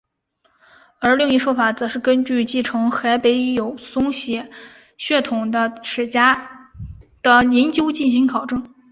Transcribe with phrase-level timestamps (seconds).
[0.99, 4.49] 而另一说法则是根据继承海北友松血
[5.23, 6.71] 统的史家
[7.21, 8.73] 的研究进行考证。